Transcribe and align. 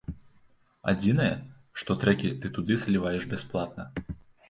Адзінае, 0.93 1.29
што 1.83 1.91
трэкі 2.05 2.35
ты 2.41 2.47
туды 2.59 2.73
заліваеш 2.83 3.33
бясплатна. 3.37 3.91